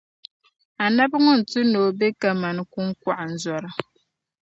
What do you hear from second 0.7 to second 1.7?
Anabi ŋun tu